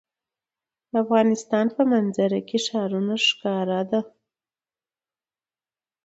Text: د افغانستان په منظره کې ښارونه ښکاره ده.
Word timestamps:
د 0.89 0.91
افغانستان 1.03 1.65
په 1.75 1.81
منظره 1.91 2.39
کې 2.47 2.57
ښارونه 2.67 3.15
ښکاره 3.27 3.79
ده. 3.91 4.01